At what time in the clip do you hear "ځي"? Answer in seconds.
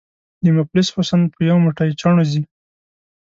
2.31-2.41